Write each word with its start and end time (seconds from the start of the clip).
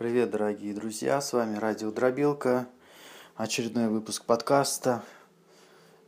Привет, 0.00 0.30
дорогие 0.30 0.72
друзья, 0.72 1.20
с 1.20 1.34
вами 1.34 1.58
Радио 1.58 1.90
Дробилка, 1.90 2.66
очередной 3.36 3.88
выпуск 3.88 4.24
подкаста. 4.24 5.02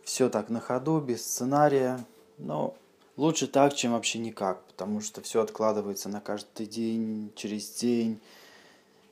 Все 0.03 0.30
так 0.30 0.48
на 0.48 0.61
ходу, 0.61 0.98
без 0.98 1.22
сценария, 1.22 2.02
но 2.38 2.74
лучше 3.18 3.46
так, 3.46 3.74
чем 3.74 3.92
вообще 3.92 4.18
никак, 4.18 4.64
потому 4.64 5.02
что 5.02 5.20
все 5.20 5.42
откладывается 5.42 6.08
на 6.08 6.22
каждый 6.22 6.64
день, 6.64 7.32
через 7.36 7.68
день, 7.68 8.19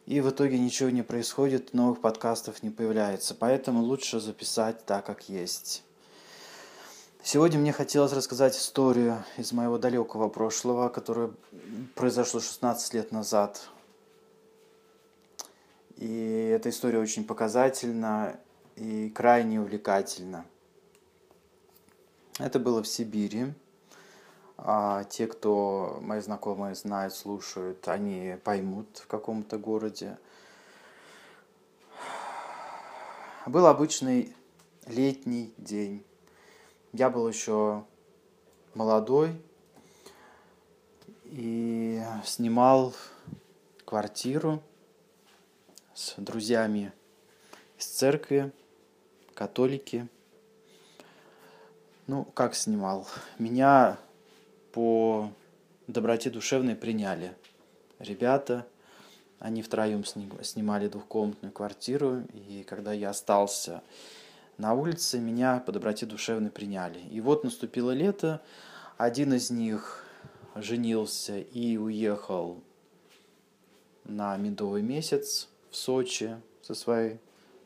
и 0.06 0.22
в 0.22 0.30
итоге 0.30 0.58
ничего 0.58 0.88
не 0.88 1.02
происходит, 1.02 1.74
новых 1.74 2.00
подкастов 2.00 2.62
не 2.62 2.70
появляется, 2.70 3.34
поэтому 3.34 3.82
лучше 3.82 4.18
записать 4.18 4.86
так, 4.86 5.04
как 5.04 5.28
есть. 5.28 5.84
Сегодня 7.22 7.58
мне 7.58 7.74
хотелось 7.74 8.14
рассказать 8.14 8.56
историю 8.56 9.22
из 9.36 9.52
моего 9.52 9.76
далекого 9.76 10.30
прошлого, 10.30 10.88
которое 10.88 11.32
произошло 11.94 12.40
16 12.40 12.94
лет 12.94 13.12
назад. 13.12 13.68
И 16.00 16.46
эта 16.46 16.70
история 16.70 16.98
очень 16.98 17.26
показательна 17.26 18.40
и 18.74 19.10
крайне 19.10 19.60
увлекательна. 19.60 20.46
Это 22.38 22.58
было 22.58 22.82
в 22.82 22.88
Сибири. 22.88 23.52
А 24.56 25.04
те, 25.04 25.26
кто 25.26 25.98
мои 26.00 26.20
знакомые 26.20 26.74
знают, 26.74 27.14
слушают, 27.14 27.86
они 27.86 28.36
поймут 28.44 28.96
в 28.96 29.06
каком-то 29.08 29.58
городе. 29.58 30.16
Был 33.44 33.66
обычный 33.66 34.34
летний 34.86 35.52
день. 35.58 36.02
Я 36.94 37.10
был 37.10 37.28
еще 37.28 37.84
молодой 38.72 39.38
и 41.24 42.02
снимал 42.24 42.94
квартиру 43.84 44.62
с 46.00 46.14
друзьями 46.16 46.92
из 47.78 47.84
церкви, 47.84 48.52
католики. 49.34 50.08
Ну, 52.06 52.24
как 52.24 52.54
снимал? 52.54 53.06
Меня 53.38 53.98
по 54.72 55.30
доброте 55.86 56.30
душевной 56.30 56.74
приняли. 56.74 57.36
Ребята, 57.98 58.66
они 59.40 59.60
втроем 59.60 60.04
снимали 60.06 60.88
двухкомнатную 60.88 61.52
квартиру, 61.52 62.22
и 62.32 62.64
когда 62.66 62.94
я 62.94 63.10
остался 63.10 63.82
на 64.56 64.72
улице 64.72 65.20
меня 65.20 65.60
по 65.60 65.70
доброте 65.70 66.06
душевной 66.06 66.50
приняли. 66.50 67.00
И 67.10 67.20
вот 67.20 67.44
наступило 67.44 67.90
лето, 67.90 68.40
один 68.96 69.34
из 69.34 69.50
них 69.50 70.06
женился 70.54 71.40
и 71.40 71.76
уехал 71.76 72.62
на 74.04 74.34
медовый 74.38 74.80
месяц 74.80 75.49
в 75.70 75.76
Сочи 75.76 76.36
со 76.62 76.74
своей 76.74 77.18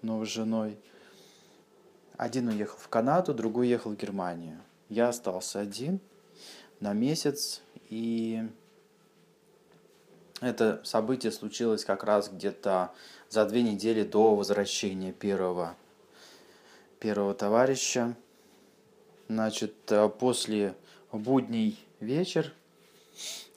новой 0.03 0.27
женой. 0.27 0.79
Один 2.17 2.49
уехал 2.49 2.79
в 2.79 2.89
Канаду, 2.89 3.35
другой 3.35 3.67
уехал 3.67 3.91
в 3.91 3.97
Германию. 3.97 4.61
Я 4.89 5.09
остался 5.09 5.61
один 5.61 6.01
на 6.81 6.93
месяц, 6.93 7.63
и 7.89 8.47
это 10.41 10.81
событие 10.85 11.33
случилось 11.33 11.85
как 11.85 12.05
раз 12.05 12.29
где-то 12.29 12.93
за 13.31 13.47
две 13.47 13.63
недели 13.63 14.05
до 14.05 14.35
возвращения 14.37 15.13
первого 15.13 15.77
первого 17.01 17.35
товарища. 17.35 18.17
Значит, 19.29 19.75
э, 19.91 20.09
после 20.09 20.75
будний 21.13 21.79
вечер 22.01 22.53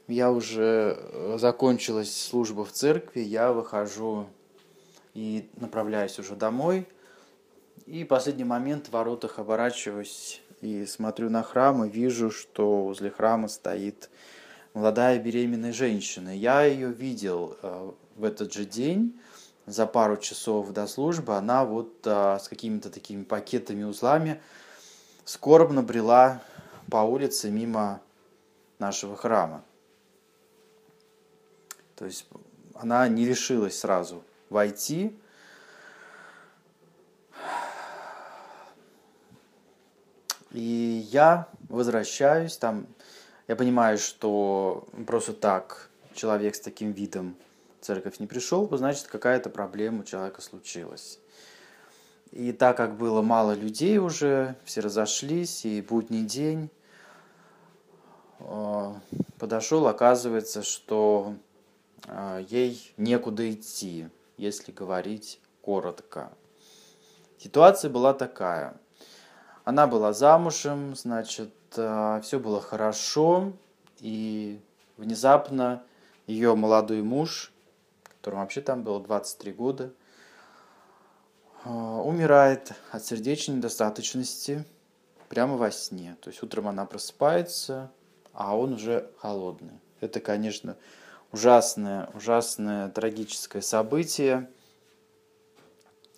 я 0.07 0.31
уже 0.31 0.97
э, 0.97 1.37
закончилась 1.39 2.13
служба 2.13 2.65
в 2.65 2.71
церкви, 2.71 3.21
я 3.21 3.53
выхожу 3.53 4.27
и 5.17 5.49
направляюсь 5.55 6.19
уже 6.19 6.35
домой. 6.35 6.87
И 7.87 8.03
последний 8.03 8.43
момент 8.43 8.87
в 8.87 8.91
воротах 8.91 9.39
оборачиваюсь 9.39 10.43
и 10.61 10.85
смотрю 10.85 11.31
на 11.31 11.41
храм 11.41 11.83
и 11.83 11.89
вижу, 11.89 12.29
что 12.29 12.83
возле 12.83 13.09
храма 13.09 13.47
стоит 13.47 14.11
молодая 14.75 15.17
беременная 15.17 15.73
женщина. 15.73 16.29
Я 16.29 16.65
ее 16.65 16.91
видел 16.91 17.57
э, 17.63 17.91
в 18.15 18.23
этот 18.23 18.53
же 18.53 18.65
день 18.65 19.19
за 19.65 19.87
пару 19.87 20.17
часов 20.17 20.71
до 20.71 20.85
службы 20.85 21.35
она 21.35 21.65
вот 21.65 22.05
а, 22.05 22.37
с 22.37 22.47
какими-то 22.47 22.89
такими 22.91 23.23
пакетами, 23.23 23.83
узлами 23.83 24.39
скорбно 25.25 25.81
брела 25.81 26.41
по 26.91 26.97
улице 26.97 27.49
мимо 27.49 28.01
нашего 28.77 29.17
храма. 29.17 29.63
То 31.95 32.05
есть 32.05 32.27
она 32.75 33.07
не 33.07 33.25
решилась 33.25 33.79
сразу 33.79 34.23
войти. 34.49 35.17
И 40.51 41.07
я 41.11 41.47
возвращаюсь, 41.69 42.57
там, 42.57 42.87
я 43.47 43.55
понимаю, 43.55 43.97
что 43.97 44.87
просто 45.05 45.33
так 45.33 45.89
человек 46.13 46.55
с 46.55 46.59
таким 46.59 46.91
видом 46.91 47.35
церковь 47.81 48.19
не 48.19 48.27
пришел, 48.27 48.67
значит 48.75 49.07
какая-то 49.07 49.49
проблема 49.49 50.01
у 50.01 50.03
человека 50.03 50.41
случилась. 50.41 51.19
И 52.31 52.51
так 52.51 52.75
как 52.77 52.97
было 52.97 53.21
мало 53.21 53.53
людей 53.53 53.97
уже, 53.99 54.55
все 54.65 54.81
разошлись, 54.81 55.65
и 55.65 55.81
будний 55.81 56.23
день, 56.23 56.69
э, 58.39 58.93
подошел, 59.37 59.87
оказывается, 59.87 60.63
что 60.63 61.35
э, 62.05 62.45
ей 62.49 62.93
некуда 62.97 63.49
идти, 63.51 64.09
если 64.37 64.71
говорить 64.71 65.39
коротко. 65.61 66.31
Ситуация 67.37 67.91
была 67.91 68.13
такая. 68.13 68.79
Она 69.63 69.85
была 69.87 70.13
замужем, 70.13 70.95
значит, 70.95 71.53
э, 71.75 72.21
все 72.23 72.39
было 72.39 72.61
хорошо, 72.61 73.53
и 73.99 74.61
внезапно 74.97 75.83
ее 76.25 76.55
молодой 76.55 77.01
муж 77.01 77.51
которому 78.27 78.43
вообще 78.43 78.59
там 78.59 78.83
было 78.83 78.99
23 78.99 79.53
года, 79.53 79.93
а, 81.63 82.01
умирает 82.01 82.73
от 82.91 83.05
сердечной 83.05 83.55
недостаточности 83.55 84.65
прямо 85.29 85.55
во 85.55 85.71
сне. 85.71 86.17
То 86.19 86.29
есть 86.29 86.43
утром 86.43 86.67
она 86.67 86.85
просыпается, 86.85 87.89
а 88.33 88.57
он 88.57 88.73
уже 88.73 89.09
холодный. 89.19 89.79
Это, 90.01 90.19
конечно, 90.19 90.75
ужасное, 91.31 92.09
ужасное 92.13 92.89
трагическое 92.89 93.61
событие, 93.61 94.49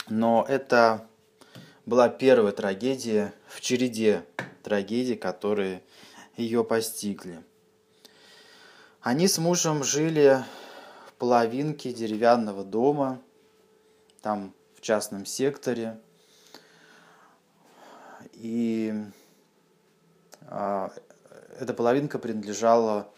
но 0.07 0.45
это 0.47 1.07
была 1.85 2.09
первая 2.09 2.51
трагедия 2.51 3.33
в 3.47 3.61
череде 3.61 4.25
трагедий, 4.63 5.15
которые 5.15 5.81
ее 6.37 6.63
постигли. 6.63 7.43
Они 9.01 9.27
с 9.27 9.37
мужем 9.37 9.83
жили 9.83 10.43
половинки 11.17 11.91
деревянного 11.91 12.63
дома, 12.63 13.21
там 14.21 14.53
в 14.75 14.81
частном 14.81 15.25
секторе. 15.25 15.99
И 18.33 18.93
а, 20.47 20.91
эта 21.59 21.73
половинка 21.73 22.19
принадлежала 22.19 23.11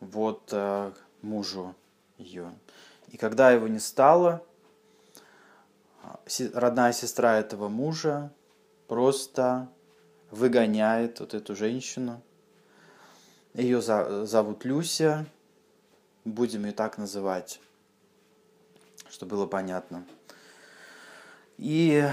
вот 0.00 0.50
а, 0.52 0.92
мужу 1.22 1.74
ее. 2.16 2.52
И 3.08 3.16
когда 3.16 3.50
его 3.50 3.68
не 3.68 3.78
стало, 3.78 4.42
родная 6.52 6.92
сестра 6.92 7.38
этого 7.38 7.68
мужа 7.68 8.32
просто 8.86 9.68
выгоняет 10.30 11.20
вот 11.20 11.34
эту 11.34 11.56
женщину. 11.56 12.22
Ее 13.54 13.80
зовут 13.80 14.64
Люся, 14.64 15.26
Будем 16.24 16.66
ее 16.66 16.72
так 16.72 16.98
называть, 16.98 17.58
чтобы 19.08 19.36
было 19.36 19.46
понятно. 19.46 20.04
И, 21.56 22.06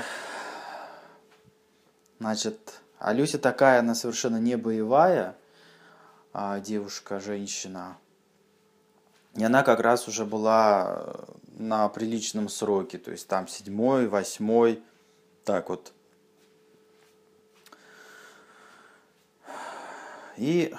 значит, 2.19 2.79
а 2.97 3.11
Люся 3.11 3.37
такая, 3.39 3.79
она 3.79 3.93
совершенно 3.93 4.37
не 4.37 4.55
боевая 4.55 5.35
а, 6.31 6.61
девушка, 6.61 7.19
женщина. 7.19 7.97
И 9.35 9.43
она 9.43 9.63
как 9.63 9.81
раз 9.81 10.07
уже 10.07 10.25
была 10.25 11.13
на 11.57 11.87
приличном 11.89 12.47
сроке, 12.47 12.97
то 12.97 13.11
есть 13.11 13.27
там 13.27 13.47
седьмой, 13.47 14.07
восьмой, 14.07 14.81
так 15.43 15.69
вот. 15.69 15.93
И 20.37 20.73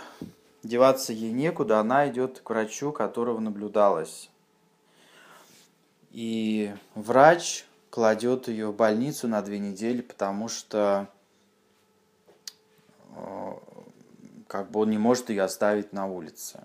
деваться 0.63 1.13
ей 1.13 1.33
некуда, 1.33 1.81
она 1.81 2.09
идет 2.09 2.41
к 2.41 2.49
врачу, 2.49 2.93
которого 2.93 3.41
наблюдалась. 3.41 4.31
И 6.11 6.75
врач 6.95 7.67
кладет 7.91 8.49
ее 8.49 8.69
в 8.69 8.77
больницу 8.77 9.29
на 9.29 9.43
две 9.43 9.59
недели, 9.59 10.01
потому 10.01 10.49
что 10.49 11.09
э, 13.15 13.53
как 14.47 14.71
бы 14.71 14.81
он 14.81 14.91
не 14.91 14.99
может 14.99 15.31
ее 15.31 15.43
оставить 15.43 15.93
на 15.93 16.07
улице. 16.07 16.65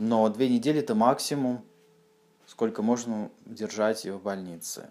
Но 0.00 0.30
две 0.30 0.48
недели 0.48 0.80
это 0.80 0.94
максимум 0.94 1.62
сколько 2.46 2.80
можно 2.80 3.30
держать 3.44 4.06
ее 4.06 4.14
в 4.14 4.22
больнице. 4.22 4.88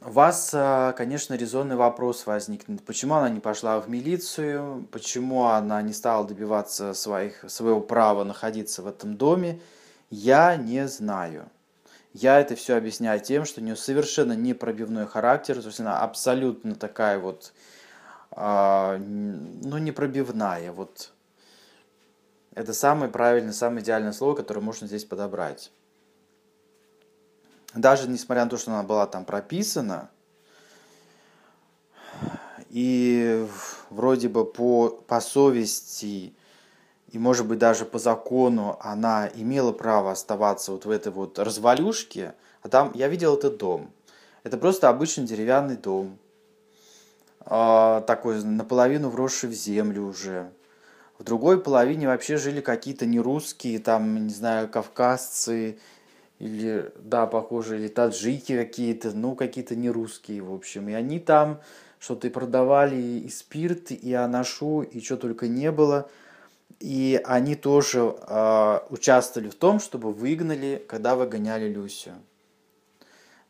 У 0.00 0.10
вас, 0.10 0.52
а, 0.54 0.92
конечно, 0.92 1.34
резонный 1.34 1.76
вопрос 1.76 2.24
возникнет. 2.24 2.82
Почему 2.82 3.14
она 3.16 3.28
не 3.28 3.40
пошла 3.40 3.78
в 3.78 3.90
милицию? 3.90 4.88
Почему 4.90 5.44
она 5.44 5.82
не 5.82 5.92
стала 5.92 6.26
добиваться 6.26 6.94
своих, 6.94 7.44
своего 7.46 7.82
права 7.82 8.24
находиться 8.24 8.80
в 8.80 8.86
этом 8.86 9.18
доме? 9.18 9.60
Я 10.08 10.56
не 10.56 10.88
знаю. 10.88 11.50
Я 12.14 12.40
это 12.40 12.56
все 12.56 12.74
объясняю 12.74 13.20
тем, 13.20 13.44
что 13.44 13.60
у 13.60 13.64
нее 13.64 13.76
совершенно 13.76 14.32
непробивной 14.32 15.06
характер, 15.06 15.60
то 15.60 15.66
есть 15.66 15.80
она 15.80 16.00
абсолютно 16.00 16.74
такая 16.74 17.18
вот, 17.18 17.52
э, 18.30 18.96
ну, 18.98 19.76
непробивная. 19.76 20.72
Вот. 20.72 21.13
Это 22.54 22.72
самое 22.72 23.10
правильное, 23.10 23.52
самое 23.52 23.82
идеальное 23.82 24.12
слово, 24.12 24.34
которое 24.34 24.60
можно 24.60 24.86
здесь 24.86 25.04
подобрать 25.04 25.70
даже 27.74 28.08
несмотря 28.08 28.44
на 28.44 28.50
то, 28.50 28.56
что 28.56 28.70
она 28.70 28.82
была 28.82 29.06
там 29.06 29.24
прописана, 29.24 30.10
и 32.70 33.46
вроде 33.90 34.28
бы 34.28 34.44
по, 34.44 34.88
по 34.88 35.20
совести 35.20 36.34
и, 37.08 37.18
может 37.18 37.46
быть, 37.46 37.58
даже 37.58 37.84
по 37.84 37.98
закону 37.98 38.76
она 38.80 39.28
имела 39.34 39.72
право 39.72 40.10
оставаться 40.10 40.72
вот 40.72 40.84
в 40.84 40.90
этой 40.90 41.12
вот 41.12 41.38
развалюшке, 41.38 42.34
а 42.62 42.68
там 42.68 42.90
я 42.94 43.06
видел 43.06 43.36
этот 43.36 43.58
дом. 43.58 43.92
Это 44.42 44.56
просто 44.56 44.88
обычный 44.88 45.24
деревянный 45.24 45.76
дом, 45.76 46.18
а, 47.40 48.00
такой 48.02 48.42
наполовину 48.42 49.10
вросший 49.10 49.50
в 49.50 49.52
землю 49.52 50.06
уже. 50.06 50.50
Другой 51.24 51.58
половине 51.58 52.06
вообще 52.06 52.36
жили 52.36 52.60
какие-то 52.60 53.06
нерусские, 53.06 53.78
там, 53.78 54.26
не 54.26 54.34
знаю, 54.34 54.68
кавказцы, 54.68 55.78
или, 56.38 56.92
да, 56.98 57.26
похоже, 57.26 57.78
или 57.78 57.88
таджики 57.88 58.54
какие-то, 58.54 59.12
ну, 59.12 59.34
какие-то 59.34 59.74
не 59.74 59.88
русские, 59.88 60.42
в 60.42 60.52
общем. 60.52 60.90
И 60.90 60.92
они 60.92 61.18
там 61.18 61.62
что-то 61.98 62.26
и 62.26 62.30
продавали, 62.30 62.96
и 62.96 63.30
спирт, 63.30 63.90
и 63.90 64.12
анашу, 64.12 64.82
и 64.82 65.00
что 65.00 65.16
только 65.16 65.48
не 65.48 65.72
было. 65.72 66.10
И 66.78 67.18
они 67.24 67.54
тоже 67.54 68.00
э, 68.00 68.80
участвовали 68.90 69.48
в 69.48 69.54
том, 69.54 69.80
чтобы 69.80 70.12
выгнали, 70.12 70.84
когда 70.86 71.16
выгоняли 71.16 71.72
Люсю. 71.72 72.10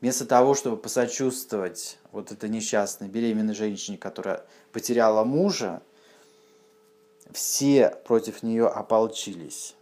Вместо 0.01 0.27
того, 0.27 0.55
чтобы 0.55 0.77
посочувствовать 0.77 1.99
вот 2.13 2.31
этой 2.31 2.49
несчастной 2.49 3.09
беременной 3.09 3.55
женщине, 3.55 3.99
которая 3.99 4.45
потеряла 4.71 5.25
мужа, 5.25 5.83
все 7.35 7.91
против 8.07 8.43
нее 8.43 8.69
ополчились. 8.69 9.75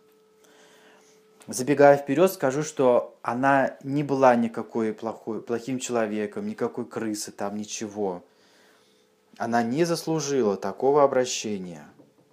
Забегая 1.46 1.96
вперед, 1.96 2.32
скажу, 2.32 2.62
что 2.62 3.18
она 3.20 3.76
не 3.82 4.02
была 4.02 4.34
никакой 4.36 4.92
плохой, 4.94 5.42
плохим 5.42 5.78
человеком, 5.78 6.46
никакой 6.46 6.86
крысы 6.86 7.30
там, 7.30 7.56
ничего. 7.56 8.24
Она 9.36 9.62
не 9.62 9.84
заслужила 9.84 10.56
такого 10.56 11.04
обращения 11.04 11.86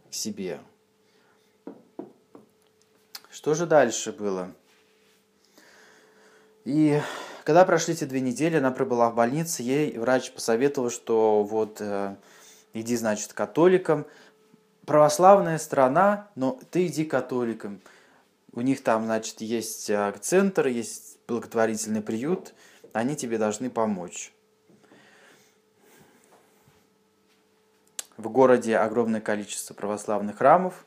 к 0.10 0.14
себе. 0.14 0.60
Что 3.30 3.56
же 3.56 3.66
дальше 3.66 4.12
было? 4.14 4.54
И 6.64 7.02
когда 7.44 7.66
прошли 7.66 7.96
эти 7.96 8.06
две 8.06 8.22
недели, 8.22 8.58
она 8.58 8.72
пробыла 8.72 9.10
в 9.10 9.16
больнице, 9.16 9.64
ей 9.64 9.98
врач 9.98 10.32
посоветовал, 10.32 10.90
что 10.90 11.44
вот 11.44 11.78
э, 11.82 12.16
иди, 12.74 12.96
значит, 12.96 13.34
католикам. 13.34 14.06
Православная 14.86 15.58
страна, 15.58 16.30
но 16.36 16.60
ты 16.72 16.88
иди 16.88 17.06
католикам. 17.06 17.82
У 18.54 18.62
них 18.62 18.84
там, 18.84 19.06
значит, 19.06 19.42
есть 19.42 19.90
э, 19.90 20.14
центр, 20.20 20.68
есть 20.68 21.20
благотворительный 21.28 22.02
приют, 22.02 22.54
они 22.94 23.16
тебе 23.16 23.38
должны 23.38 23.70
помочь. 23.70 24.34
В 28.18 28.30
городе 28.30 28.78
огромное 28.78 29.22
количество 29.22 29.74
православных 29.74 30.40
храмов, 30.40 30.86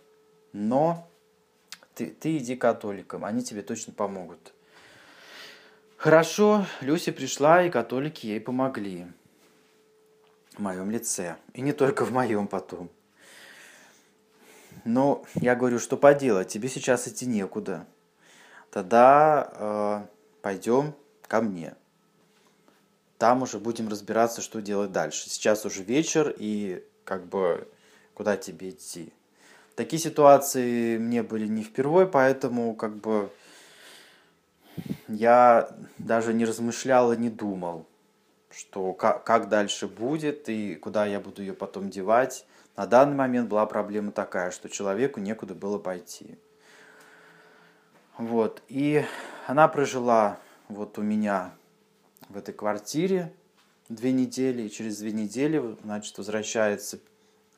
но 0.52 1.08
ты, 1.94 2.06
ты 2.08 2.36
иди 2.36 2.56
католикам, 2.56 3.24
они 3.24 3.42
тебе 3.42 3.62
точно 3.62 3.92
помогут. 3.92 4.52
Хорошо, 5.96 6.66
Люся 6.80 7.12
пришла, 7.12 7.62
и 7.62 7.70
католики 7.70 8.26
ей 8.26 8.40
помогли. 8.40 9.06
В 10.54 10.58
моем 10.58 10.90
лице. 10.90 11.36
И 11.54 11.60
не 11.60 11.72
только 11.72 12.04
в 12.04 12.10
моем 12.10 12.48
потом. 12.48 12.90
Но 14.84 15.24
я 15.34 15.54
говорю, 15.54 15.78
что 15.78 15.96
поделать, 15.96 16.48
тебе 16.48 16.68
сейчас 16.68 17.06
идти 17.06 17.26
некуда. 17.26 17.86
Тогда 18.70 19.52
э, 19.54 20.06
пойдем 20.42 20.94
ко 21.28 21.40
мне. 21.40 21.74
Там 23.18 23.42
уже 23.42 23.58
будем 23.58 23.88
разбираться, 23.88 24.40
что 24.40 24.60
делать 24.60 24.90
дальше. 24.90 25.30
Сейчас 25.30 25.64
уже 25.64 25.82
вечер, 25.82 26.34
и 26.36 26.84
как 27.04 27.26
бы 27.26 27.68
куда 28.14 28.36
тебе 28.36 28.70
идти. 28.70 29.12
Такие 29.76 30.00
ситуации 30.00 30.98
мне 30.98 31.22
были 31.22 31.46
не 31.46 31.62
впервые, 31.62 32.06
поэтому 32.06 32.74
как 32.74 32.96
бы 32.96 33.30
я 35.08 35.70
даже 35.98 36.34
не 36.34 36.44
размышлял 36.44 37.12
и 37.12 37.16
не 37.16 37.30
думал, 37.30 37.86
что 38.50 38.92
как, 38.92 39.24
как 39.24 39.48
дальше 39.48 39.86
будет 39.86 40.48
и 40.48 40.74
куда 40.74 41.06
я 41.06 41.20
буду 41.20 41.42
ее 41.42 41.54
потом 41.54 41.90
девать. 41.90 42.44
На 42.76 42.86
данный 42.86 43.14
момент 43.14 43.48
была 43.48 43.66
проблема 43.66 44.12
такая, 44.12 44.50
что 44.50 44.68
человеку 44.68 45.20
некуда 45.20 45.54
было 45.54 45.78
пойти. 45.78 46.38
Вот. 48.16 48.62
И 48.68 49.04
она 49.46 49.68
прожила 49.68 50.38
вот 50.68 50.98
у 50.98 51.02
меня 51.02 51.54
в 52.28 52.38
этой 52.38 52.54
квартире 52.54 53.32
две 53.88 54.12
недели, 54.12 54.62
и 54.62 54.70
через 54.70 54.98
две 54.98 55.12
недели, 55.12 55.76
значит, 55.82 56.16
возвращается 56.16 56.98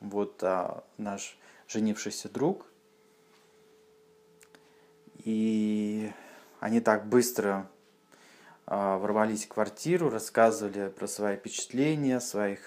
вот 0.01 0.43
а, 0.43 0.83
наш 0.97 1.37
женившийся 1.67 2.29
друг. 2.29 2.65
И 5.23 6.11
они 6.59 6.81
так 6.81 7.07
быстро 7.07 7.69
а, 8.65 8.97
ворвались 8.97 9.45
в 9.45 9.49
квартиру, 9.49 10.09
рассказывали 10.09 10.89
про 10.89 11.07
свои 11.07 11.37
впечатления, 11.37 12.19
своих 12.19 12.59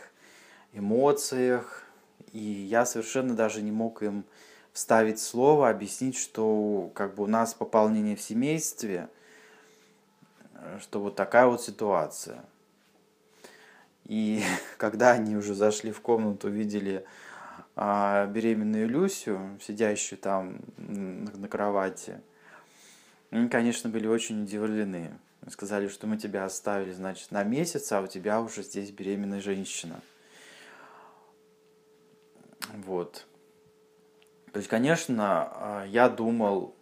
эмоциях, 0.73 1.85
и 2.33 2.39
я 2.39 2.87
совершенно 2.87 3.35
даже 3.35 3.63
не 3.63 3.73
мог 3.73 4.03
им 4.03 4.25
вставить 4.73 5.21
слово, 5.21 5.71
объяснить, 5.71 6.17
что 6.17 6.91
как 6.95 7.15
бы 7.15 7.25
у 7.25 7.27
нас 7.27 7.55
пополнение 7.55 8.17
в 8.17 8.21
семействе, 8.21 9.09
что 10.81 11.01
вот 11.01 11.17
такая 11.17 11.47
вот 11.47 11.63
ситуация. 11.63 12.45
И 14.05 14.43
когда 14.77 15.13
они 15.13 15.37
уже 15.37 15.55
зашли 15.55 15.93
в 15.93 16.01
комнату, 16.01 16.49
видели 16.49 17.05
а, 17.77 18.27
беременную 18.27 18.89
Люсю, 18.89 19.39
сидящую 19.61 20.19
там 20.19 20.61
на 20.77 21.49
кровати, 21.49 22.21
они, 23.31 23.49
конечно, 23.49 23.91
были 23.91 24.07
очень 24.07 24.43
удивлены. 24.43 25.13
Сказали, 25.49 25.89
что 25.89 26.07
мы 26.07 26.19
тебя 26.19 26.45
оставили, 26.45 26.93
значит, 26.93 27.31
на 27.31 27.43
месяц, 27.43 27.93
а 27.93 28.01
у 28.01 28.07
тебя 28.07 28.41
уже 28.41 28.63
здесь 28.63 28.91
беременная 28.91 29.41
женщина. 29.41 30.01
Вот. 32.75 33.27
То 34.53 34.59
есть, 34.59 34.69
конечно, 34.69 35.49
а, 35.53 35.85
я 35.87 36.09
думал, 36.09 36.75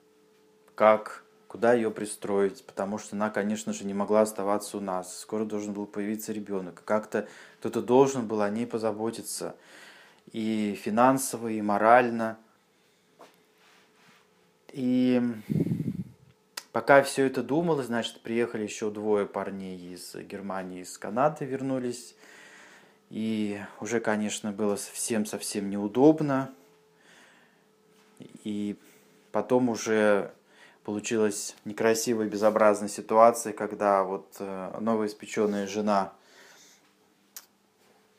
как, 0.75 1.25
куда 1.49 1.75
ее 1.75 1.90
пристроить, 1.90 2.64
потому 2.64 2.99
что 2.99 3.16
она, 3.16 3.31
конечно 3.31 3.73
же, 3.73 3.85
не 3.85 3.95
могла 3.95 4.23
оставаться 4.23 4.78
у 4.78 4.81
нас. 4.81 5.19
Скоро 5.19 5.45
должен 5.45 5.73
был 5.73 5.87
появиться 5.87 6.33
ребенок. 6.33 6.83
Как-то 6.85 7.28
кто-то 7.61 7.83
должен 7.83 8.26
был 8.26 8.43
о 8.43 8.50
ней 8.50 8.66
позаботиться. 8.66 9.57
И 10.33 10.78
финансово, 10.81 11.49
и 11.49 11.61
морально. 11.62 12.38
И 14.73 15.23
пока 16.73 17.02
все 17.02 17.26
это 17.26 17.43
думалось, 17.43 17.87
значит, 17.87 18.21
приехали 18.21 18.64
еще 18.64 18.90
двое 18.90 19.25
парней 19.25 19.95
из 19.95 20.14
Германии, 20.14 20.83
из 20.83 20.99
Канады 20.99 21.47
вернулись 21.47 22.14
и 23.11 23.61
уже, 23.81 24.01
конечно, 24.01 24.53
было 24.53 24.77
совсем-совсем 24.77 25.71
неудобно. 25.71 26.53
И 28.45 28.77
потом 29.33 29.69
уже 29.69 30.33
получилась 30.85 31.55
некрасивая, 31.65 32.29
безобразная 32.29 32.89
ситуация, 32.89 33.53
когда 33.53 34.03
вот 34.05 34.37
э, 34.39 34.79
новоиспеченная 34.81 35.67
жена 35.67 36.13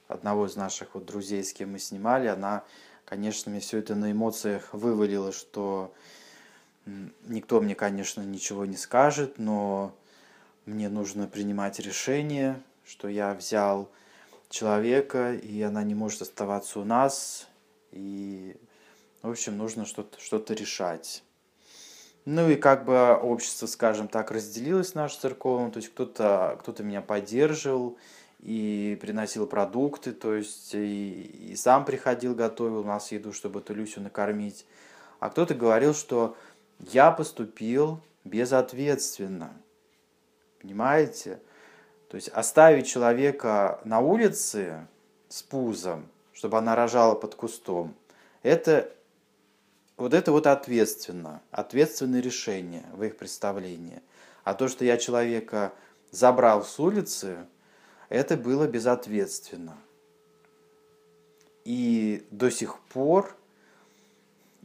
одного 0.07 0.45
из 0.45 0.55
наших 0.55 0.95
вот 0.95 1.05
друзей, 1.05 1.43
с 1.43 1.53
кем 1.53 1.71
мы 1.71 1.79
снимали, 1.79 2.27
она, 2.27 2.63
конечно, 3.05 3.51
мне 3.51 3.59
все 3.59 3.79
это 3.79 3.95
на 3.95 4.11
эмоциях 4.11 4.73
вывалила, 4.73 5.31
что 5.31 5.93
никто 7.25 7.61
мне, 7.61 7.75
конечно, 7.75 8.21
ничего 8.21 8.65
не 8.65 8.77
скажет, 8.77 9.37
но 9.37 9.93
мне 10.65 10.89
нужно 10.89 11.27
принимать 11.27 11.79
решение, 11.79 12.61
что 12.85 13.07
я 13.07 13.33
взял 13.33 13.89
человека, 14.49 15.33
и 15.33 15.61
она 15.61 15.83
не 15.83 15.95
может 15.95 16.21
оставаться 16.21 16.79
у 16.79 16.83
нас. 16.83 17.47
И, 17.91 18.55
в 19.21 19.29
общем, 19.29 19.57
нужно 19.57 19.85
что-то 19.85 20.19
что 20.19 20.43
решать. 20.53 21.23
Ну 22.25 22.49
и 22.49 22.55
как 22.55 22.83
бы 22.83 23.15
общество, 23.15 23.67
скажем 23.67 24.09
так, 24.09 24.31
разделилось 24.31 24.95
наше 24.95 25.17
церковное, 25.17 25.71
то 25.71 25.77
есть 25.77 25.89
кто-то 25.93 26.59
кто 26.61 26.83
меня 26.83 27.01
поддерживал 27.01 27.97
и 28.39 28.97
приносил 28.99 29.47
продукты, 29.47 30.11
то 30.11 30.35
есть 30.35 30.73
и, 30.73 31.51
и 31.51 31.55
сам 31.55 31.85
приходил, 31.85 32.35
готовил 32.35 32.79
у 32.79 32.83
нас 32.83 33.13
еду, 33.13 33.31
чтобы 33.31 33.61
эту 33.61 33.73
Люсю 33.73 34.01
накормить. 34.01 34.65
А 35.19 35.29
кто-то 35.29 35.55
говорил, 35.55 35.93
что 35.93 36.35
я 36.79 37.11
поступил 37.11 38.01
безответственно. 38.25 39.53
Понимаете? 40.61 41.39
То 42.09 42.15
есть 42.15 42.29
оставить 42.29 42.87
человека 42.87 43.79
на 43.83 43.99
улице 43.99 44.87
с 45.27 45.43
пузом, 45.43 46.07
чтобы 46.33 46.57
она 46.57 46.75
рожала 46.75 47.15
под 47.15 47.35
кустом, 47.35 47.93
это 48.43 48.93
вот 49.97 50.13
это 50.13 50.31
вот 50.31 50.47
ответственно, 50.47 51.41
ответственное 51.51 52.21
решение 52.21 52.85
в 52.93 53.03
их 53.03 53.17
представлении. 53.17 54.01
А 54.43 54.53
то, 54.53 54.67
что 54.67 54.85
я 54.85 54.97
человека 54.97 55.73
забрал 56.11 56.63
с 56.63 56.79
улицы, 56.79 57.37
это 58.07 58.37
было 58.37 58.67
безответственно. 58.67 59.75
И 61.65 62.25
до 62.31 62.49
сих 62.49 62.79
пор 62.79 63.35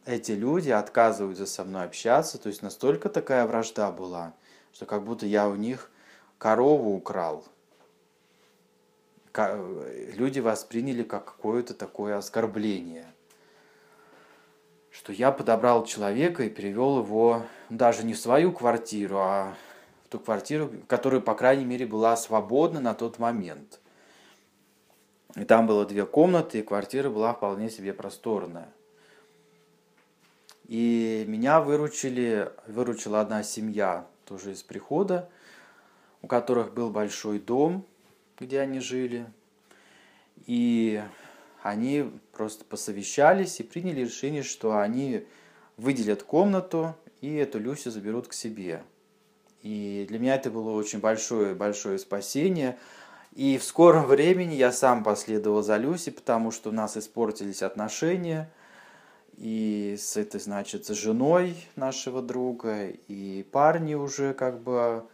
эти 0.05 0.33
люди 0.33 0.71
отказываются 0.71 1.47
со 1.47 1.65
мной 1.65 1.85
общаться, 1.85 2.39
то 2.39 2.49
есть 2.49 2.63
настолько 2.63 3.09
такая 3.09 3.47
вражда 3.47 3.91
была, 3.91 4.35
что 4.73 4.87
как 4.87 5.03
будто 5.03 5.27
я 5.27 5.49
у 5.49 5.57
них 5.57 5.91
корову 6.43 6.97
украл. 6.97 7.45
Люди 10.17 10.41
восприняли 10.41 11.05
как 11.05 11.25
какое-то 11.25 11.73
такое 11.73 12.19
оскорбление– 12.19 13.07
что 14.93 15.13
я 15.13 15.33
подобрал 15.33 15.85
человека 15.85 16.45
и 16.45 16.51
перевел 16.51 16.99
его 16.99 17.43
даже 17.71 18.05
не 18.05 18.13
в 18.13 18.19
свою 18.19 18.53
квартиру, 18.53 19.17
а 19.19 19.55
в 20.05 20.09
ту 20.09 20.19
квартиру, 20.19 20.71
которая, 20.87 21.21
по 21.21 21.35
крайней 21.35 21.65
мере, 21.65 21.87
была 21.87 22.15
свободна 22.17 22.79
на 22.81 22.95
тот 22.95 23.19
момент. 23.19 23.81
И 25.35 25.45
там 25.45 25.67
было 25.67 25.87
две 25.87 26.05
комнаты, 26.05 26.59
и 26.59 26.63
квартира 26.63 27.09
была 27.09 27.33
вполне 27.33 27.71
себе 27.71 27.95
просторная. 27.95 28.69
И 30.69 31.25
меня 31.27 31.61
выручили, 31.61 32.53
выручила 32.67 33.23
одна 33.23 33.43
семья 33.43 34.07
тоже 34.27 34.53
из 34.53 34.63
прихода, 34.63 35.31
у 36.23 36.29
которых 36.29 36.73
был 36.73 36.91
большой 36.91 37.39
дом, 37.39 37.85
где 38.39 38.61
они 38.61 38.81
жили. 38.81 39.27
И 40.47 41.03
они 41.63 42.11
просто 42.33 42.65
посовещались 42.65 43.61
и 43.61 43.65
приняли 43.65 44.01
решение, 44.01 44.43
что 44.43 44.79
они 44.79 45.27
выделят 45.77 46.23
комнату 46.23 46.97
и 47.21 47.35
эту 47.35 47.59
Люсю 47.59 47.91
заберут 47.91 48.29
к 48.29 48.33
себе. 48.33 48.83
И 49.63 50.07
для 50.09 50.19
меня 50.19 50.35
это 50.35 50.51
было 50.51 50.73
очень 50.73 50.99
большое-большое 50.99 51.99
спасение. 51.99 52.79
И 53.35 53.59
в 53.59 53.65
скором 53.65 54.07
времени 54.07 54.55
я 54.55 54.73
сам 54.73 55.05
последовал 55.05 55.63
за 55.63 55.77
Люси, 55.77 56.11
потому 56.11 56.51
что 56.51 56.71
у 56.71 56.73
нас 56.73 56.97
испортились 56.97 57.63
отношения. 57.63 58.51
И 59.37 59.97
с 59.99 60.17
этой, 60.17 60.41
значит, 60.41 60.87
с 60.87 60.91
женой 60.91 61.57
нашего 61.77 62.23
друга, 62.23 62.89
и 62.89 63.47
парни 63.51 63.95
уже 63.95 64.35
как 64.35 64.61
бы 64.61 65.05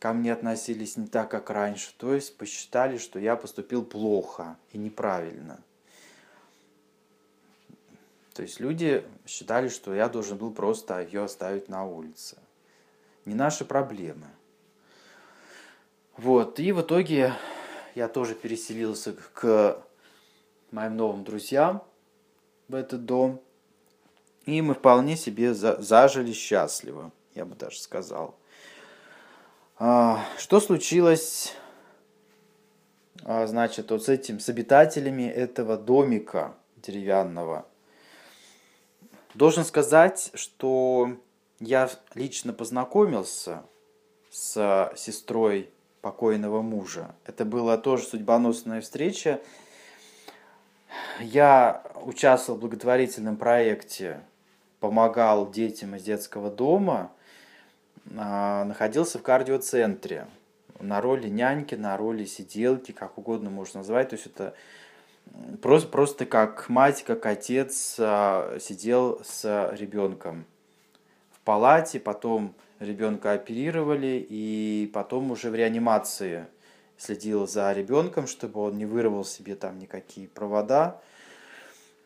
ко 0.00 0.14
мне 0.14 0.32
относились 0.32 0.96
не 0.96 1.06
так, 1.06 1.30
как 1.30 1.50
раньше. 1.50 1.92
То 1.98 2.14
есть 2.14 2.36
посчитали, 2.36 2.96
что 2.96 3.20
я 3.20 3.36
поступил 3.36 3.84
плохо 3.84 4.56
и 4.72 4.78
неправильно. 4.78 5.62
То 8.32 8.42
есть 8.42 8.58
люди 8.60 9.04
считали, 9.26 9.68
что 9.68 9.94
я 9.94 10.08
должен 10.08 10.38
был 10.38 10.52
просто 10.52 11.02
ее 11.02 11.24
оставить 11.24 11.68
на 11.68 11.84
улице. 11.84 12.38
Не 13.26 13.34
наши 13.34 13.66
проблемы. 13.66 14.26
Вот, 16.16 16.58
и 16.58 16.72
в 16.72 16.80
итоге 16.80 17.34
я 17.94 18.08
тоже 18.08 18.34
переселился 18.34 19.14
к 19.34 19.84
моим 20.70 20.96
новым 20.96 21.24
друзьям 21.24 21.84
в 22.68 22.74
этот 22.74 23.04
дом. 23.04 23.42
И 24.46 24.62
мы 24.62 24.72
вполне 24.72 25.16
себе 25.16 25.52
зажили 25.52 26.32
счастливо, 26.32 27.12
я 27.34 27.44
бы 27.44 27.54
даже 27.54 27.78
сказал. 27.78 28.39
А, 29.82 30.26
что 30.36 30.60
случилось, 30.60 31.54
а, 33.24 33.46
значит, 33.46 33.90
вот 33.90 34.04
с 34.04 34.10
этим, 34.10 34.38
с 34.38 34.50
обитателями 34.50 35.22
этого 35.22 35.78
домика 35.78 36.54
деревянного? 36.76 37.66
Должен 39.32 39.64
сказать, 39.64 40.32
что 40.34 41.16
я 41.60 41.88
лично 42.14 42.52
познакомился 42.52 43.62
с 44.30 44.92
сестрой 44.98 45.70
покойного 46.02 46.60
мужа. 46.60 47.14
Это 47.24 47.46
была 47.46 47.78
тоже 47.78 48.02
судьбоносная 48.02 48.82
встреча. 48.82 49.40
Я 51.20 51.82
участвовал 52.02 52.58
в 52.58 52.60
благотворительном 52.60 53.38
проекте, 53.38 54.20
помогал 54.78 55.50
детям 55.50 55.96
из 55.96 56.02
детского 56.02 56.50
дома– 56.50 57.12
находился 58.04 59.18
в 59.18 59.22
кардиоцентре 59.22 60.26
на 60.80 61.00
роли 61.00 61.28
няньки, 61.28 61.74
на 61.74 61.96
роли 61.96 62.24
сиделки, 62.24 62.92
как 62.92 63.18
угодно 63.18 63.50
можно 63.50 63.80
назвать. 63.80 64.10
То 64.10 64.16
есть 64.16 64.26
это 64.26 64.54
просто, 65.62 65.88
просто 65.88 66.26
как 66.26 66.68
мать, 66.68 67.02
как 67.04 67.26
отец 67.26 67.96
а, 67.98 68.58
сидел 68.60 69.20
с 69.24 69.70
ребенком 69.76 70.46
в 71.32 71.40
палате, 71.40 72.00
потом 72.00 72.54
ребенка 72.78 73.32
оперировали, 73.32 74.26
и 74.28 74.90
потом 74.92 75.30
уже 75.30 75.50
в 75.50 75.54
реанимации 75.54 76.46
следил 76.96 77.46
за 77.46 77.72
ребенком, 77.72 78.26
чтобы 78.26 78.60
он 78.60 78.76
не 78.76 78.86
вырвал 78.86 79.24
себе 79.24 79.54
там 79.54 79.78
никакие 79.78 80.28
провода 80.28 81.00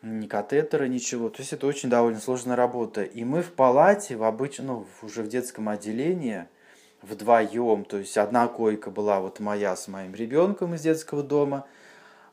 ни 0.05 0.27
катетера, 0.27 0.85
ничего. 0.85 1.29
То 1.29 1.41
есть 1.41 1.51
это 1.53 1.65
очень 1.67 1.89
довольно 1.89 2.19
сложная 2.19 2.55
работа. 2.55 3.03
И 3.03 3.23
мы 3.23 3.41
в 3.41 3.51
палате, 3.51 4.15
в 4.15 4.23
обычном, 4.23 4.67
ну, 4.67 4.87
уже 5.01 5.23
в 5.23 5.27
детском 5.27 5.67
отделении, 5.67 6.45
вдвоем, 7.01 7.85
то 7.85 7.97
есть 7.97 8.17
одна 8.17 8.47
койка 8.47 8.89
была 8.89 9.19
вот 9.19 9.39
моя 9.39 9.75
с 9.75 9.87
моим 9.87 10.15
ребенком 10.15 10.73
из 10.73 10.81
детского 10.81 11.23
дома, 11.23 11.67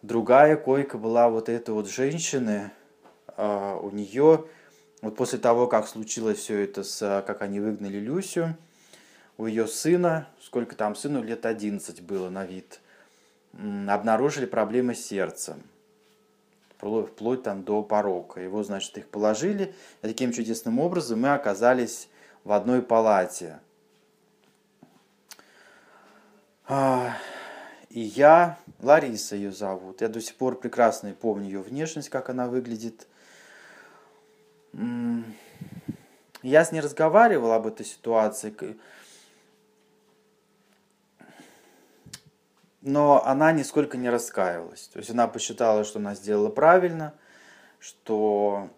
другая 0.03 0.57
койка 0.57 0.99
была 0.99 1.29
вот 1.29 1.49
этой 1.49 1.75
вот 1.75 1.89
женщины, 1.89 2.71
а, 3.37 3.77
у 3.77 3.91
нее, 3.91 4.47
вот 5.03 5.17
после 5.17 5.39
того, 5.39 5.67
как 5.67 5.87
случилось 5.87 6.39
все 6.39 6.61
это, 6.61 6.85
с, 6.85 7.23
как 7.27 7.43
они 7.43 7.61
выгнали 7.61 7.99
Люсю, 7.99 8.57
у 9.37 9.47
ее 9.47 9.67
сына, 9.67 10.29
сколько 10.41 10.75
там 10.75 10.95
сыну, 10.95 11.23
лет 11.23 11.45
11 11.45 12.01
было 12.03 12.31
на 12.31 12.47
вид, 12.47 12.81
обнаружили 13.53 14.47
проблемы 14.47 14.95
с 14.95 15.05
сердцем 15.05 15.63
вплоть 16.83 17.43
там 17.43 17.63
до 17.63 17.83
порока. 17.83 18.41
Его, 18.41 18.63
значит, 18.63 18.99
их 18.99 19.09
положили. 19.09 19.75
И 20.03 20.07
таким 20.07 20.33
чудесным 20.33 20.79
образом 20.79 21.21
мы 21.21 21.33
оказались 21.33 22.09
в 22.45 22.53
одной 22.53 22.83
палате. 22.83 23.61
А, 26.67 27.17
и 27.89 28.01
я, 28.01 28.59
Лариса 28.81 29.37
ее 29.37 29.53
зовут, 29.53 30.01
я 30.01 30.09
до 30.09 30.21
сих 30.21 30.37
пор 30.37 30.59
прекрасно 30.59 31.13
помню 31.13 31.47
ее 31.47 31.61
внешность, 31.61 32.09
как 32.09 32.31
она 32.31 32.47
выглядит. 32.47 33.07
Я 36.43 36.65
с 36.65 36.73
ней 36.73 36.81
разговаривал 36.81 37.53
об 37.53 37.67
этой 37.67 37.87
ситуации. 37.87 38.55
Но 42.83 43.25
она 43.25 43.53
нисколько 43.53 43.97
не 43.97 44.11
раскаивалась. 44.11 44.89
То 44.89 44.99
есть 44.99 45.11
она 45.11 45.29
посчитала, 45.29 45.85
что 45.85 45.99
она 45.99 46.15
сделала 46.15 46.51
правильно, 46.51 47.15
что 47.79 48.69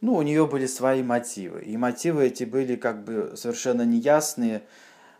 ну, 0.00 0.14
у 0.14 0.22
нее 0.22 0.46
были 0.46 0.66
свои 0.66 1.02
мотивы. 1.02 1.62
И 1.62 1.76
мотивы 1.78 2.26
эти 2.26 2.44
были 2.44 2.76
как 2.76 3.04
бы 3.04 3.32
совершенно 3.36 3.82
неясные. 3.82 4.62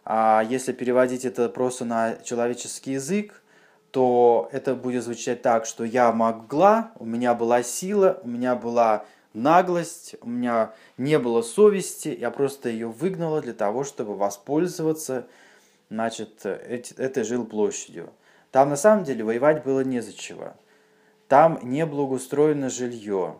А 0.04 0.44
если 0.46 0.72
переводить 0.72 1.24
это 1.24 1.48
просто 1.48 1.86
на 1.86 2.16
человеческий 2.16 2.92
язык, 2.92 3.42
то 3.90 4.48
это 4.52 4.74
будет 4.74 5.04
звучать 5.04 5.40
так, 5.40 5.64
что 5.64 5.84
я 5.84 6.12
могла, 6.12 6.92
у 6.98 7.06
меня 7.06 7.32
была 7.32 7.62
сила, 7.62 8.20
у 8.22 8.28
меня 8.28 8.56
была 8.56 9.06
наглость, 9.32 10.16
у 10.20 10.28
меня 10.28 10.72
не 10.98 11.18
было 11.18 11.42
совести, 11.42 12.08
я 12.08 12.30
просто 12.30 12.68
ее 12.68 12.88
выгнала 12.88 13.40
для 13.40 13.54
того, 13.54 13.84
чтобы 13.84 14.16
воспользоваться 14.16 15.26
значит, 15.90 16.44
этой 16.44 17.24
жилплощадью. 17.24 18.12
Там 18.50 18.70
на 18.70 18.76
самом 18.76 19.04
деле 19.04 19.24
воевать 19.24 19.64
было 19.64 19.80
не 19.80 20.00
за 20.00 20.12
чего. 20.12 20.54
Там 21.28 21.58
не 21.62 21.84
благоустроено 21.86 22.70
жилье, 22.70 23.38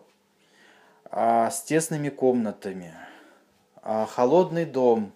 а 1.05 1.49
с 1.49 1.63
тесными 1.63 2.09
комнатами, 2.09 2.93
а 3.75 4.05
холодный 4.05 4.65
дом, 4.65 5.13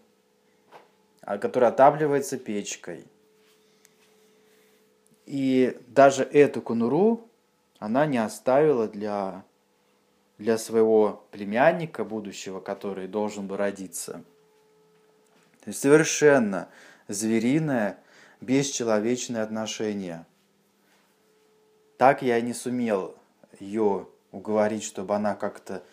а, 1.22 1.38
который 1.38 1.70
отапливается 1.70 2.38
печкой. 2.38 3.06
И 5.26 5.78
даже 5.88 6.24
эту 6.24 6.62
конуру 6.62 7.28
она 7.80 8.06
не 8.06 8.18
оставила 8.18 8.88
для 8.88 9.44
для 10.40 10.58
своего 10.58 11.28
племянника 11.32 12.06
будущего, 12.06 12.62
который 12.62 13.08
должен 13.08 13.46
бы 13.46 13.58
родиться. 13.58 14.24
То 15.62 15.68
есть 15.68 15.82
совершенно 15.82 16.70
звериное, 17.10 17.98
бесчеловечное 18.40 19.44
отношение. 19.44 20.26
Так 21.98 22.22
я 22.22 22.38
и 22.38 22.42
не 22.42 22.54
сумел 22.54 23.16
ее 23.60 24.08
уговорить, 24.32 24.84
чтобы 24.84 25.16
она 25.16 25.36
как-то... 25.36 25.84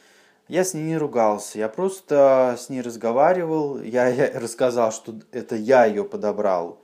Я 0.46 0.62
с 0.62 0.74
ней 0.74 0.84
не 0.84 0.96
ругался, 0.96 1.58
я 1.58 1.68
просто 1.68 2.54
с 2.56 2.68
ней 2.68 2.80
разговаривал, 2.80 3.82
я, 3.82 4.30
рассказал, 4.38 4.92
что 4.92 5.18
это 5.32 5.56
я 5.56 5.86
ее 5.86 6.04
подобрал, 6.04 6.80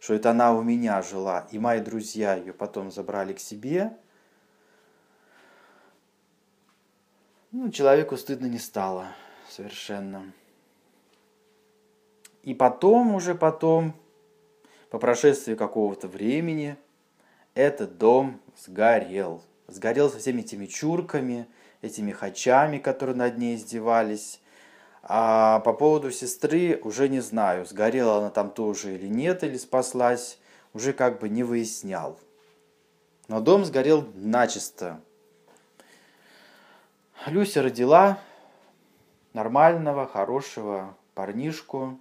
что 0.00 0.12
это 0.12 0.32
она 0.32 0.52
у 0.52 0.62
меня 0.62 1.00
жила, 1.00 1.48
и 1.50 1.58
мои 1.58 1.80
друзья 1.80 2.34
ее 2.34 2.52
потом 2.52 2.90
забрали 2.90 3.32
к 3.32 3.40
себе. 3.40 3.96
Ну, 7.52 7.70
человеку 7.70 8.18
стыдно 8.18 8.46
не 8.46 8.58
стало 8.58 9.06
совершенно. 9.48 10.30
И 12.46 12.54
потом, 12.54 13.16
уже 13.16 13.34
потом, 13.34 13.92
по 14.90 14.98
прошествии 14.98 15.56
какого-то 15.56 16.06
времени, 16.06 16.76
этот 17.54 17.98
дом 17.98 18.40
сгорел. 18.56 19.42
Сгорел 19.66 20.08
со 20.08 20.20
всеми 20.20 20.42
этими 20.42 20.66
чурками, 20.66 21.48
этими 21.82 22.12
хачами, 22.12 22.78
которые 22.78 23.16
над 23.16 23.36
ней 23.36 23.56
издевались. 23.56 24.40
А 25.02 25.58
по 25.60 25.72
поводу 25.72 26.12
сестры 26.12 26.80
уже 26.84 27.08
не 27.08 27.18
знаю, 27.18 27.66
сгорела 27.66 28.18
она 28.18 28.30
там 28.30 28.50
тоже 28.50 28.94
или 28.94 29.08
нет, 29.08 29.42
или 29.42 29.56
спаслась, 29.56 30.38
уже 30.72 30.92
как 30.92 31.18
бы 31.18 31.28
не 31.28 31.42
выяснял. 31.42 32.16
Но 33.26 33.40
дом 33.40 33.64
сгорел 33.64 34.06
начисто. 34.14 35.00
Люся 37.26 37.60
родила 37.60 38.20
нормального, 39.32 40.06
хорошего 40.06 40.94
парнишку. 41.16 41.98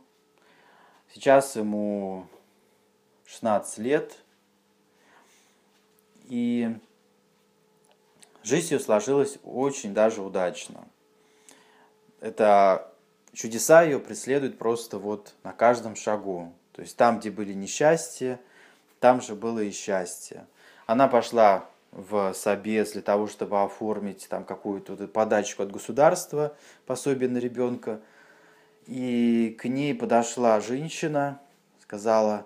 Сейчас 1.15 1.55
ему 1.55 2.27
16 3.23 3.77
лет. 3.77 4.17
И 6.25 6.75
жизнь 8.43 8.73
ее 8.73 8.81
сложилась 8.81 9.39
очень 9.45 9.93
даже 9.93 10.21
удачно. 10.21 10.85
Это 12.19 12.91
чудеса 13.31 13.83
ее 13.83 14.01
преследуют 14.01 14.57
просто 14.57 14.99
вот 14.99 15.35
на 15.43 15.53
каждом 15.53 15.95
шагу. 15.95 16.51
То 16.73 16.81
есть 16.81 16.97
там, 16.97 17.19
где 17.19 17.31
были 17.31 17.53
несчастья, 17.53 18.37
там 18.99 19.21
же 19.21 19.35
было 19.35 19.59
и 19.59 19.71
счастье. 19.71 20.45
Она 20.85 21.07
пошла 21.07 21.69
в 21.91 22.33
Собес 22.33 22.91
для 22.91 23.01
того, 23.01 23.27
чтобы 23.27 23.63
оформить 23.63 24.27
там 24.27 24.43
какую-то 24.43 25.07
подачку 25.07 25.63
от 25.63 25.71
государства, 25.71 26.57
пособие 26.85 27.29
на 27.29 27.37
ребенка. 27.37 28.01
И 28.87 29.57
к 29.59 29.65
ней 29.65 29.95
подошла 29.95 30.59
женщина, 30.59 31.41
сказала, 31.81 32.45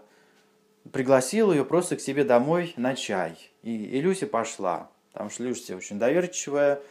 пригласила 0.91 1.51
ее 1.51 1.65
просто 1.65 1.98
к 1.98 2.01
себе 2.01 2.24
домой 2.24 2.74
на 2.77 2.96
чай. 2.96 3.38
И, 3.62 3.75
и 3.75 4.01
Люся 4.01 4.27
пошла. 4.27 4.89
Потому 5.12 5.29
что 5.29 5.43
Люся 5.43 5.75
очень 5.75 6.00
доверчивая 6.00 6.81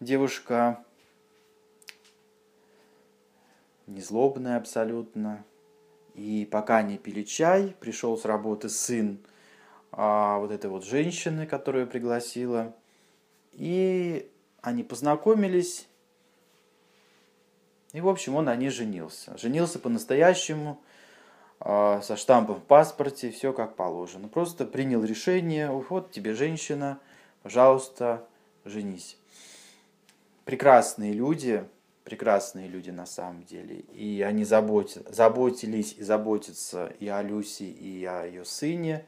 девушка, 0.00 0.84
незлобная 3.86 4.58
абсолютно. 4.58 5.44
И 6.14 6.48
пока 6.50 6.78
они 6.78 6.98
пили 6.98 7.22
чай, 7.22 7.74
пришел 7.80 8.16
с 8.16 8.24
работы 8.24 8.68
сын 8.68 9.18
а, 9.90 10.38
вот 10.38 10.50
этой 10.50 10.70
вот 10.70 10.84
женщины, 10.84 11.46
которую 11.46 11.86
пригласила. 11.86 12.74
И 13.52 14.30
они 14.60 14.82
познакомились. 14.82 15.88
И, 17.94 18.00
в 18.00 18.08
общем, 18.08 18.34
он 18.34 18.46
на 18.46 18.56
ней 18.56 18.70
женился. 18.70 19.38
Женился 19.38 19.78
по-настоящему, 19.78 20.80
а, 21.60 22.02
со 22.02 22.16
штампом 22.16 22.56
в 22.56 22.64
паспорте, 22.64 23.30
все 23.30 23.52
как 23.52 23.76
положено. 23.76 24.26
Просто 24.26 24.66
принял 24.66 25.04
решение, 25.04 25.70
вот 25.70 26.10
тебе 26.10 26.34
женщина, 26.34 26.98
пожалуйста, 27.44 28.26
женись. 28.64 29.16
Прекрасные 30.44 31.12
люди, 31.12 31.64
прекрасные 32.02 32.66
люди 32.66 32.90
на 32.90 33.06
самом 33.06 33.44
деле. 33.44 33.84
И 33.94 34.22
они 34.22 34.44
заботи, 34.44 35.00
заботились 35.08 35.94
и 35.96 36.02
заботятся 36.02 36.92
и 36.98 37.06
о 37.06 37.22
Люси, 37.22 37.62
и 37.62 38.04
о 38.04 38.26
ее 38.26 38.44
сыне. 38.44 39.06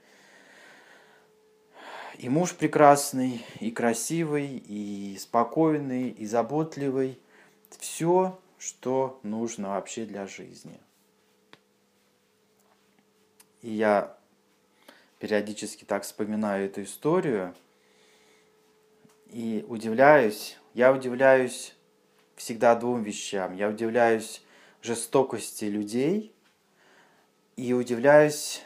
И 2.18 2.28
муж 2.28 2.54
прекрасный, 2.54 3.44
и 3.58 3.72
красивый, 3.72 4.56
и 4.56 5.18
спокойный, 5.18 6.08
и 6.10 6.24
заботливый. 6.24 7.18
Все, 7.80 8.38
что 8.66 9.20
нужно 9.22 9.68
вообще 9.68 10.04
для 10.06 10.26
жизни. 10.26 10.80
И 13.62 13.70
я 13.70 14.18
периодически 15.20 15.84
так 15.84 16.02
вспоминаю 16.02 16.66
эту 16.66 16.82
историю 16.82 17.54
и 19.26 19.64
удивляюсь, 19.68 20.58
я 20.74 20.92
удивляюсь 20.92 21.76
всегда 22.34 22.74
двум 22.74 23.04
вещам. 23.04 23.54
Я 23.54 23.68
удивляюсь 23.68 24.42
жестокости 24.82 25.66
людей 25.66 26.34
и 27.54 27.72
удивляюсь 27.72 28.62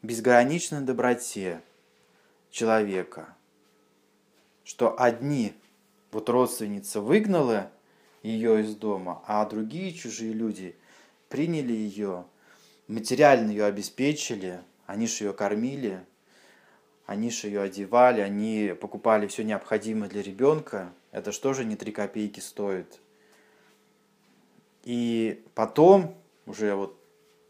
безграничной 0.00 0.80
доброте 0.80 1.60
человека. 2.50 3.36
Что 4.64 4.98
одни, 4.98 5.52
вот 6.12 6.30
родственница 6.30 7.02
выгнала 7.02 7.70
ее 8.22 8.60
из 8.62 8.74
дома, 8.76 9.22
а 9.26 9.44
другие 9.46 9.92
чужие 9.92 10.32
люди 10.32 10.76
приняли 11.28 11.72
ее, 11.72 12.24
материально 12.88 13.50
ее 13.50 13.64
обеспечили, 13.64 14.60
они 14.86 15.06
же 15.06 15.24
ее 15.24 15.32
кормили, 15.32 16.04
они 17.06 17.30
же 17.30 17.48
ее 17.48 17.62
одевали, 17.62 18.20
они 18.20 18.74
покупали 18.80 19.26
все 19.26 19.42
необходимое 19.42 20.08
для 20.08 20.22
ребенка. 20.22 20.92
Это 21.12 21.32
что 21.32 21.54
же 21.54 21.64
не 21.64 21.76
три 21.76 21.92
копейки 21.92 22.40
стоит. 22.40 23.00
И 24.84 25.44
потом 25.54 26.14
уже 26.46 26.74
вот 26.74 26.96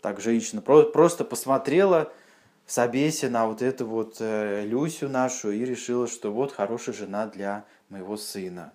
так 0.01 0.21
женщина 0.21 0.63
просто 0.63 1.25
посмотрела 1.25 2.13
в 2.65 2.73
собесе 2.73 3.29
на 3.29 3.47
вот 3.47 3.63
эту 3.63 3.87
вот 3.87 4.17
э, 4.21 4.65
Люсю 4.65 5.09
нашу 5.09 5.51
и 5.51 5.65
решила, 5.65 6.07
что 6.07 6.33
вот 6.33 6.53
хорошая 6.53 6.95
жена 6.95 7.27
для 7.27 7.65
моего 7.89 8.17
сына. 8.17 8.73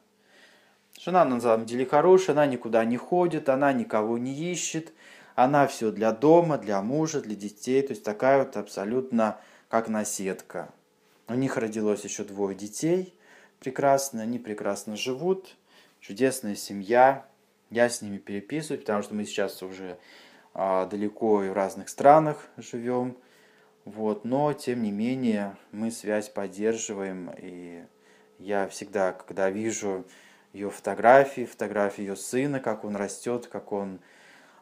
Жена 0.99 1.25
на 1.25 1.39
самом 1.41 1.65
деле 1.65 1.85
хорошая, 1.85 2.35
она 2.35 2.45
никуда 2.45 2.85
не 2.85 2.97
ходит, 2.97 3.49
она 3.49 3.73
никого 3.73 4.17
не 4.17 4.33
ищет, 4.51 4.93
она 5.35 5.67
все 5.67 5.91
для 5.91 6.11
дома, 6.11 6.57
для 6.57 6.81
мужа, 6.81 7.21
для 7.21 7.35
детей, 7.35 7.81
то 7.81 7.91
есть 7.91 8.03
такая 8.03 8.39
вот 8.39 8.55
абсолютно 8.57 9.39
как 9.69 9.89
наседка. 9.89 10.69
У 11.27 11.33
них 11.33 11.57
родилось 11.57 12.03
еще 12.03 12.23
двое 12.23 12.55
детей 12.55 13.15
прекрасно, 13.59 14.21
они 14.21 14.37
прекрасно 14.37 14.95
живут, 14.95 15.55
чудесная 15.99 16.55
семья. 16.55 17.25
Я 17.71 17.89
с 17.89 18.03
ними 18.03 18.19
переписываюсь, 18.19 18.81
потому 18.81 19.01
что 19.01 19.15
мы 19.15 19.25
сейчас 19.25 19.63
уже 19.63 19.97
а, 20.53 20.85
далеко 20.85 21.43
и 21.43 21.49
в 21.49 21.53
разных 21.53 21.89
странах 21.89 22.47
живем. 22.57 23.17
Вот, 23.83 24.23
но 24.23 24.53
тем 24.53 24.83
не 24.83 24.91
менее 24.91 25.57
мы 25.71 25.89
связь 25.89 26.29
поддерживаем, 26.29 27.31
и 27.37 27.83
я 28.37 28.67
всегда, 28.67 29.13
когда 29.13 29.49
вижу 29.49 30.05
ее 30.55 30.69
фотографии, 30.69 31.45
фотографии 31.45 32.01
ее 32.01 32.15
сына, 32.15 32.59
как 32.59 32.85
он 32.85 32.95
растет, 32.95 33.47
как 33.47 33.71
он 33.71 33.99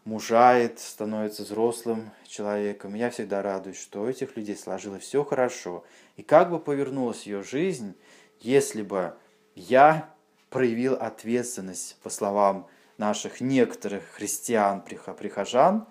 мужает, 0.05 0.79
становится 0.79 1.43
взрослым 1.43 2.09
человеком. 2.27 2.95
Я 2.95 3.09
всегда 3.11 3.41
радуюсь, 3.41 3.79
что 3.79 4.01
у 4.01 4.07
этих 4.07 4.35
людей 4.35 4.55
сложилось 4.55 5.03
все 5.03 5.23
хорошо. 5.23 5.85
И 6.17 6.23
как 6.23 6.49
бы 6.49 6.59
повернулась 6.59 7.23
ее 7.23 7.43
жизнь, 7.43 7.95
если 8.39 8.81
бы 8.81 9.13
я 9.55 10.09
проявил 10.49 10.95
ответственность, 10.95 11.97
по 12.01 12.09
словам 12.09 12.67
наших 12.97 13.39
некоторых 13.39 14.03
христиан, 14.15 14.81
прихожан, 14.81 15.85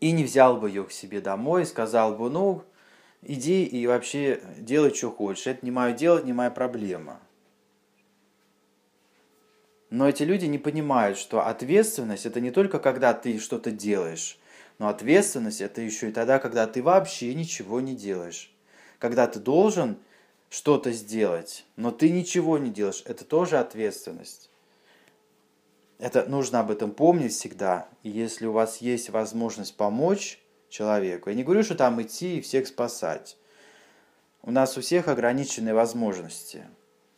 и 0.00 0.12
не 0.12 0.24
взял 0.24 0.56
бы 0.58 0.68
ее 0.68 0.84
к 0.84 0.92
себе 0.92 1.20
домой, 1.20 1.62
и 1.62 1.66
сказал 1.66 2.16
бы, 2.16 2.28
ну, 2.28 2.64
иди 3.22 3.64
и 3.64 3.86
вообще 3.86 4.42
делай, 4.58 4.92
что 4.92 5.10
хочешь. 5.10 5.46
Это 5.46 5.64
не 5.64 5.70
мое 5.70 5.92
дело, 5.92 6.22
не 6.22 6.32
моя 6.32 6.50
проблема. 6.50 7.20
Но 9.90 10.08
эти 10.08 10.24
люди 10.24 10.46
не 10.46 10.58
понимают, 10.58 11.16
что 11.16 11.46
ответственность 11.46 12.26
это 12.26 12.40
не 12.40 12.50
только 12.50 12.78
когда 12.78 13.14
ты 13.14 13.38
что-то 13.38 13.70
делаешь, 13.70 14.38
но 14.78 14.88
ответственность 14.88 15.60
это 15.60 15.80
еще 15.80 16.08
и 16.08 16.12
тогда, 16.12 16.38
когда 16.38 16.66
ты 16.66 16.82
вообще 16.82 17.32
ничего 17.34 17.80
не 17.80 17.94
делаешь. 17.94 18.52
Когда 18.98 19.26
ты 19.26 19.38
должен 19.38 19.98
что-то 20.50 20.90
сделать, 20.92 21.64
но 21.76 21.90
ты 21.92 22.10
ничего 22.10 22.58
не 22.58 22.70
делаешь, 22.70 23.02
это 23.06 23.24
тоже 23.24 23.58
ответственность. 23.58 24.50
Это 25.98 26.26
нужно 26.26 26.60
об 26.60 26.70
этом 26.70 26.90
помнить 26.90 27.32
всегда. 27.32 27.88
И 28.02 28.10
если 28.10 28.46
у 28.46 28.52
вас 28.52 28.78
есть 28.78 29.10
возможность 29.10 29.76
помочь 29.76 30.40
человеку, 30.68 31.30
я 31.30 31.36
не 31.36 31.44
говорю, 31.44 31.62
что 31.62 31.74
там 31.74 32.02
идти 32.02 32.38
и 32.38 32.40
всех 32.40 32.66
спасать. 32.66 33.38
У 34.42 34.50
нас 34.50 34.76
у 34.76 34.80
всех 34.80 35.08
ограниченные 35.08 35.74
возможности– 35.74 36.66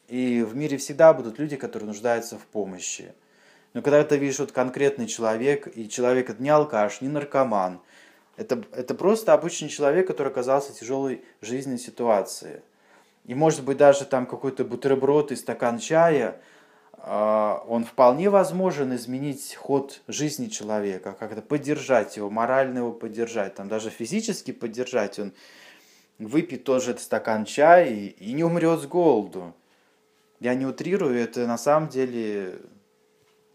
И 0.09 0.43
в 0.43 0.57
мире 0.57 0.79
всегда 0.79 1.13
будут 1.13 1.39
люди, 1.39 1.57
которые 1.57 1.87
нуждаются 1.87 2.39
в 2.39 2.47
помощи. 2.47 3.13
Но 3.75 3.83
когда 3.83 4.03
ты 4.03 4.17
видишь 4.17 4.39
вот 4.39 4.53
конкретный 4.53 5.07
человек, 5.07 5.69
и 5.77 5.89
человек 5.89 6.31
это 6.31 6.43
не 6.43 6.49
алкаш, 6.49 7.03
не 7.03 7.09
наркоман, 7.09 7.81
это, 8.37 8.63
это 8.73 8.95
просто 8.95 9.35
обычный 9.35 9.69
человек, 9.69 10.07
который 10.07 10.29
оказался 10.29 10.73
в 10.73 10.79
тяжелой 10.79 11.23
жизненной 11.43 11.79
ситуации. 11.79 12.63
И 13.27 13.35
может 13.35 13.63
быть 13.63 13.77
даже 13.77 14.07
там 14.07 14.25
какой-то 14.27 14.65
бутерброд 14.65 15.33
и 15.33 15.37
стакан 15.37 15.79
чая, 15.79 16.41
а, 16.97 17.63
он 17.69 17.85
вполне 17.85 18.31
возможен 18.31 18.95
изменить 18.95 19.55
ход 19.55 20.01
жизни 20.09 20.47
человека, 20.47 21.15
как-то 21.19 21.43
поддержать 21.43 22.17
его, 22.17 22.31
морально 22.31 22.79
его 22.79 22.93
поддержать, 22.93 23.55
там 23.55 23.69
даже 23.69 23.91
физически 23.91 24.53
поддержать. 24.53 25.19
Он 25.19 25.33
выпьет 26.19 26.65
тоже 26.65 26.93
этот 26.93 27.03
стакан 27.03 27.45
чая 27.45 27.87
и, 27.91 28.07
и 28.07 28.33
не 28.33 28.45
умрет 28.45 28.81
с 28.81 28.87
голоду. 28.87 29.55
Я 30.41 30.55
не 30.55 30.67
утрирую, 30.67 31.19
это 31.19 31.47
на 31.47 31.59
самом 31.59 31.89
деле 31.89 32.61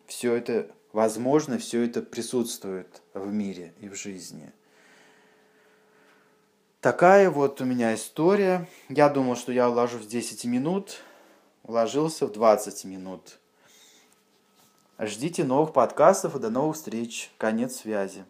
все 0.08 0.34
это 0.34 0.70
возможно, 0.92 1.58
все 1.58 1.84
это 1.84 2.02
присутствует 2.02 3.02
в 3.14 3.32
мире 3.32 3.74
и 3.80 3.90
в 3.90 3.96
жизни. 3.96 4.52
Такая 6.82 7.30
вот 7.30 7.62
у 7.62 7.66
меня 7.66 7.96
история. 7.96 8.68
Я 8.90 9.10
думал, 9.10 9.38
что 9.38 9.52
я 9.52 9.70
уложусь 9.70 10.04
в 10.04 10.08
10 10.08 10.46
минут, 10.46 10.98
уложился 11.64 12.28
в 12.28 12.34
20 12.34 12.84
минут. 12.86 13.40
Ждите 15.00 15.44
новых 15.44 15.74
подкастов 15.74 16.36
и 16.36 16.40
до 16.40 16.50
новых 16.50 16.76
встреч. 16.76 17.32
Конец 17.38 17.78
связи. 17.78 18.26